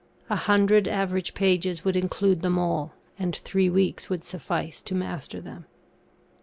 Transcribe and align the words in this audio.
A 0.31 0.35
hundred 0.35 0.87
average 0.87 1.35
pages 1.35 1.85
would 1.85 1.95
include 1.95 2.41
them 2.41 2.57
all; 2.57 2.91
and 3.19 3.35
three 3.35 3.69
weeks 3.69 4.09
would 4.09 4.23
suffice 4.23 4.81
to 4.81 4.95
master 4.95 5.39
them. 5.39 5.65